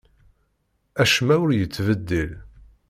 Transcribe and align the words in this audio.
Acemma 1.01 1.35
ur 1.43 1.49
yettbeddil. 1.53 2.31